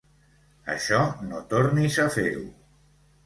Això, 0.75 1.01
no 1.33 1.41
tornis 1.53 1.99
a 2.05 2.05
fer-ho. 2.17 2.43